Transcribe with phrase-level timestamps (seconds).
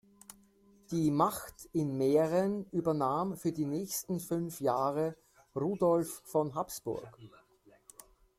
[0.89, 5.15] Die Macht in Mähren übernahm für die nächsten fünf Jahre
[5.55, 7.07] Rudolf von Habsburg.